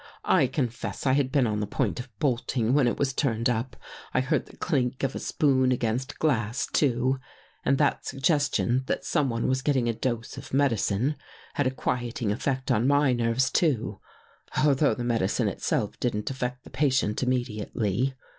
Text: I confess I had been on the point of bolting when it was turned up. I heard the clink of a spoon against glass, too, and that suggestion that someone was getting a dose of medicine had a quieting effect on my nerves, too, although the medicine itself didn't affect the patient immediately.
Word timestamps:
I 0.25 0.47
confess 0.47 1.05
I 1.05 1.13
had 1.13 1.31
been 1.31 1.45
on 1.45 1.59
the 1.59 1.67
point 1.67 1.99
of 1.99 2.09
bolting 2.17 2.73
when 2.73 2.87
it 2.87 2.97
was 2.97 3.13
turned 3.13 3.47
up. 3.47 3.75
I 4.15 4.19
heard 4.21 4.47
the 4.47 4.57
clink 4.57 5.03
of 5.03 5.13
a 5.13 5.19
spoon 5.19 5.71
against 5.71 6.17
glass, 6.17 6.65
too, 6.65 7.19
and 7.63 7.77
that 7.77 8.07
suggestion 8.07 8.81
that 8.87 9.05
someone 9.05 9.47
was 9.47 9.61
getting 9.61 9.87
a 9.87 9.93
dose 9.93 10.37
of 10.39 10.55
medicine 10.55 11.17
had 11.53 11.67
a 11.67 11.69
quieting 11.69 12.31
effect 12.31 12.71
on 12.71 12.87
my 12.87 13.13
nerves, 13.13 13.51
too, 13.51 13.99
although 14.65 14.95
the 14.95 15.03
medicine 15.03 15.47
itself 15.47 15.99
didn't 15.99 16.31
affect 16.31 16.63
the 16.63 16.71
patient 16.71 17.21
immediately. 17.21 18.15